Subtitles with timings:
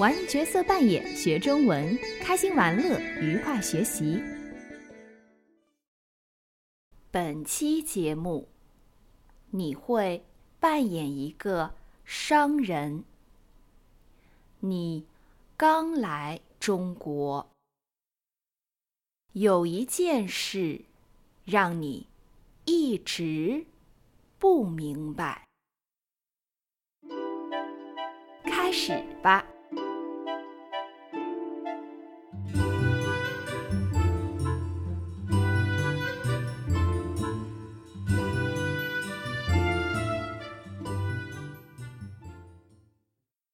[0.00, 4.18] 玩角色扮演，学中文，开心玩乐，愉快学习。
[7.10, 8.48] 本期节目，
[9.50, 10.24] 你会
[10.58, 13.04] 扮演一个商人。
[14.60, 15.04] 你
[15.58, 17.50] 刚来中国，
[19.32, 20.80] 有一件事
[21.44, 22.06] 让你
[22.64, 23.66] 一直
[24.38, 25.46] 不明白。
[28.44, 29.44] 开始吧。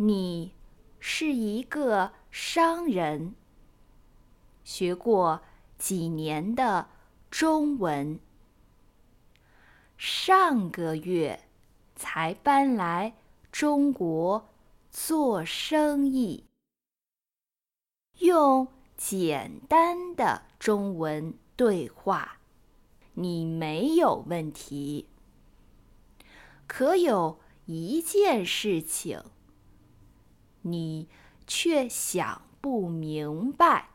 [0.00, 0.52] 你
[1.00, 3.34] 是一个商人，
[4.62, 5.42] 学过
[5.76, 6.88] 几年的
[7.32, 8.20] 中文，
[9.96, 11.40] 上个月
[11.96, 13.16] 才搬来
[13.50, 14.48] 中国
[14.88, 16.44] 做生意，
[18.20, 22.38] 用简单的中文对话，
[23.14, 25.08] 你没有问题。
[26.68, 29.20] 可有一件事情。
[30.72, 31.08] 你
[31.46, 33.90] 却想不明白，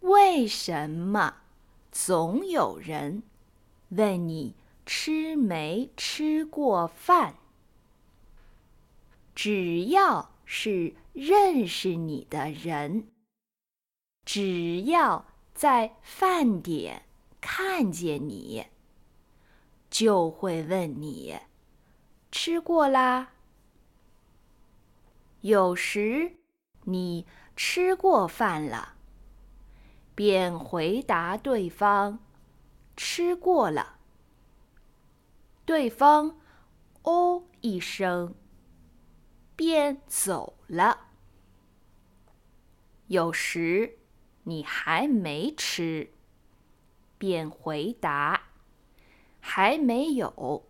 [0.00, 1.36] 为什么
[1.90, 3.22] 总有人
[3.90, 7.34] 问你吃没吃过饭？
[9.34, 13.08] 只要是认识你的人，
[14.24, 17.04] 只要在饭点
[17.40, 18.66] 看见你，
[19.88, 21.38] 就会问你
[22.32, 23.32] 吃过啦。
[25.42, 26.36] 有时
[26.84, 28.94] 你吃过饭了，
[30.14, 32.18] 便回答对方
[32.96, 33.98] ：“吃过了。”
[35.64, 36.40] 对方
[37.02, 38.34] “哦”一声，
[39.54, 41.06] 便走了。
[43.06, 43.98] 有时
[44.42, 46.12] 你还没吃，
[47.16, 48.42] 便回答
[49.40, 50.66] ：“还没有。”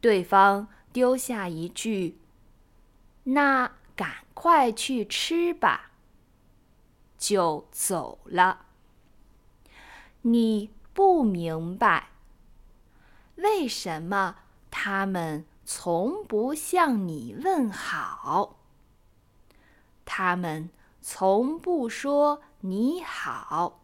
[0.00, 2.18] 对方丢下一句。
[3.30, 5.90] 那赶快去吃吧，
[7.18, 8.66] 就走了。
[10.22, 12.08] 你不明白，
[13.36, 14.36] 为什么
[14.70, 18.56] 他们从不向你问好？
[20.06, 20.70] 他们
[21.02, 23.80] 从不说你好，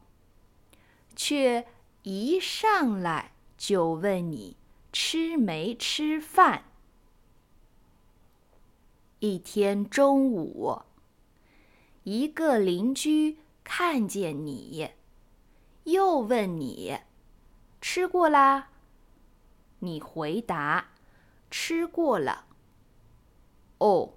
[1.14, 1.66] 却
[2.02, 4.56] 一上来就问你
[4.90, 6.64] 吃没吃饭。
[9.24, 10.82] 一天中午，
[12.02, 14.90] 一个邻居看见你，
[15.84, 16.98] 又问你
[17.80, 18.68] ：“吃过啦？”
[19.80, 20.88] 你回答
[21.50, 22.44] ：“吃过了。”
[23.80, 24.10] 哦，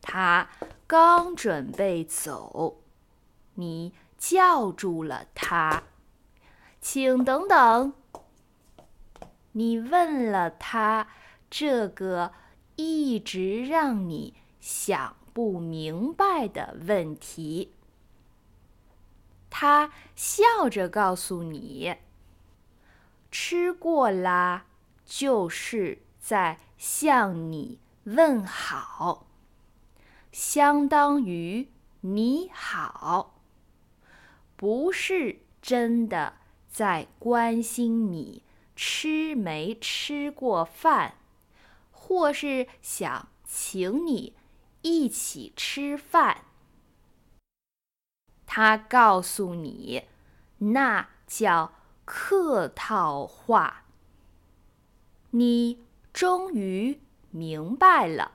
[0.00, 0.48] 他
[0.86, 2.80] 刚准备走，
[3.56, 5.82] 你叫住了他
[6.80, 7.92] ：“请等等。”
[9.52, 11.08] 你问了他
[11.50, 12.32] 这个。
[12.76, 17.72] 一直让你想不明白的问题，
[19.50, 21.96] 他笑着告诉你
[23.30, 24.66] ：“吃过啦，
[25.04, 29.26] 就是在向你问好，
[30.32, 31.68] 相当于
[32.00, 33.34] 你好，
[34.56, 36.34] 不是真的
[36.68, 38.42] 在关心你
[38.74, 41.14] 吃没吃过饭。”
[42.06, 44.34] 或是想请你
[44.82, 46.44] 一起吃饭，
[48.44, 50.04] 他告诉你，
[50.58, 51.72] 那叫
[52.04, 53.86] 客套话。
[55.30, 55.82] 你
[56.12, 57.00] 终于
[57.30, 58.32] 明白了。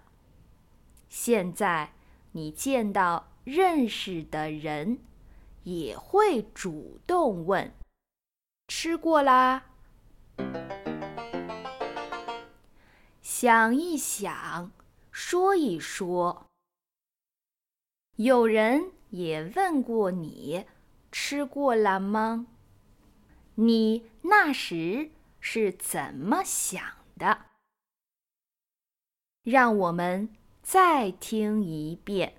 [1.07, 1.93] 现在
[2.31, 4.97] 你见到认识的人，
[5.63, 7.71] 也会主动问
[8.67, 9.65] ：“吃过啦？”
[13.41, 14.69] 想一想，
[15.11, 16.47] 说一说。
[18.17, 20.65] 有人也问过你
[21.09, 22.47] 吃过了吗？
[23.55, 26.83] 你那时是怎么想
[27.17, 27.45] 的？
[29.43, 32.38] 让我们再听一遍。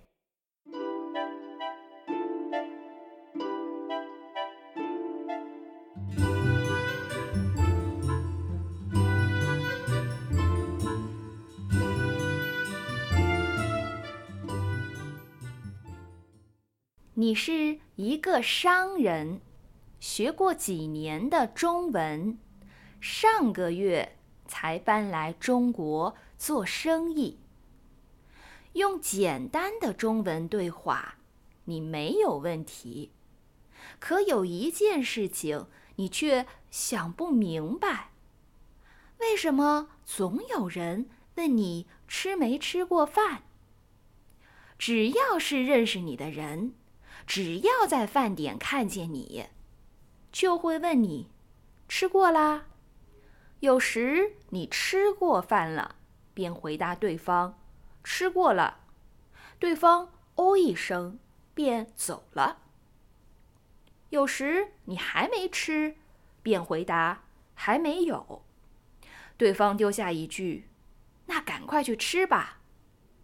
[17.20, 19.42] 你是一个商人，
[19.98, 22.38] 学过几年的中文，
[22.98, 27.38] 上个月才搬来中国做生意，
[28.72, 31.16] 用简单的中文对话，
[31.66, 33.12] 你没有问题。
[33.98, 38.12] 可有一件事情，你却想不明白：
[39.18, 43.42] 为什么总有人问你吃没吃过饭？
[44.78, 46.72] 只要是认识你的人，
[47.26, 49.46] 只要在饭点看见你，
[50.32, 51.28] 就会问你
[51.88, 52.66] 吃过啦。
[53.60, 55.96] 有时你吃过饭了，
[56.32, 57.58] 便回答对方
[58.02, 58.80] 吃过了，
[59.58, 61.18] 对方哦一声
[61.54, 62.62] 便走了。
[64.08, 65.96] 有时你还没吃，
[66.42, 67.24] 便回答
[67.54, 68.42] 还没有，
[69.36, 70.68] 对方丢下一句
[71.26, 72.60] 那赶快去吃吧，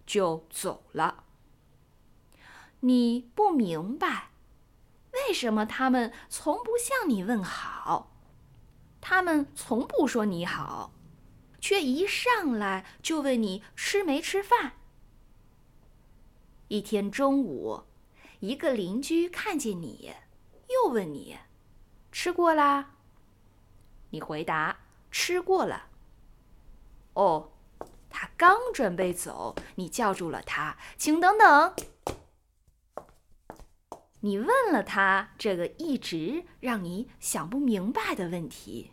[0.07, 1.25] 就走了。
[2.81, 4.31] 你不明白，
[5.13, 8.13] 为什么他们从不向你问好？
[9.01, 10.93] 他们从不说你好，
[11.61, 14.73] 却一上来就问你吃没吃饭。
[16.69, 17.85] 一天中午，
[18.41, 20.13] 一个邻居看见你，
[20.69, 21.39] 又问你
[22.11, 22.97] 吃过啦。
[24.11, 24.79] 你回答
[25.11, 25.87] 吃过了。
[27.15, 27.53] 哦，
[28.11, 31.75] 他刚准备走，你叫住了他，请等等。
[34.21, 38.93] 你问了他这个一直让你想不明白的问题，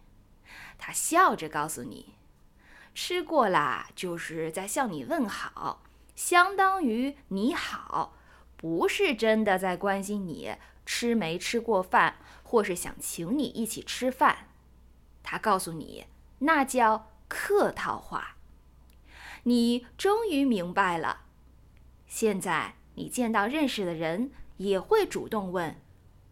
[0.78, 2.16] 他笑着告诉你
[2.94, 5.84] ：“吃过啦，就是在向你问好，
[6.14, 8.16] 相当于你好，
[8.58, 10.56] 不是真的在关心你
[10.86, 14.50] 吃没吃过饭，或是想请你一起吃饭。”
[15.24, 16.06] 他告诉你，
[16.40, 18.36] 那叫客套话。
[19.44, 21.22] 你终于明白了。
[22.08, 24.32] 现在你见到认识的人。
[24.64, 25.76] 也会主动问：“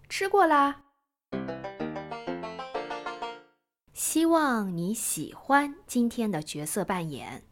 [0.07, 0.83] 吃过啦？”
[3.93, 7.43] 希望你喜欢今天的角色扮演。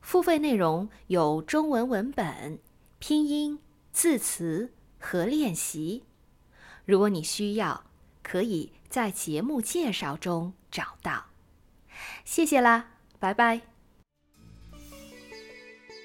[0.00, 2.58] 付费内容有中文文本、
[2.98, 3.58] 拼音、
[3.92, 6.04] 字词和练习。
[6.84, 7.84] 如果你需要，
[8.22, 11.26] 可以在节目介绍中找到。
[12.24, 13.60] 谢谢啦，拜拜。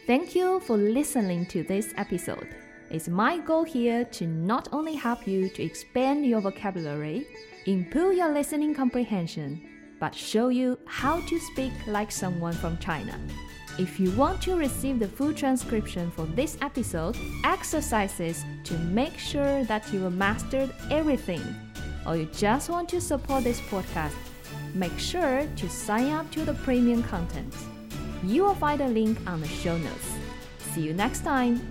[0.06, 2.67] Thank you for listening to this episode.
[2.90, 7.28] It's my goal here to not only help you to expand your vocabulary,
[7.66, 9.62] improve your listening comprehension,
[10.00, 13.20] but show you how to speak like someone from China.
[13.78, 19.66] If you want to receive the full transcription for this episode, exercises to make sure
[19.66, 21.44] that you have mastered everything,
[22.06, 24.16] or you just want to support this podcast,
[24.74, 27.54] make sure to sign up to the premium content.
[28.24, 30.14] You will find a link on the show notes.
[30.74, 31.62] See you next time.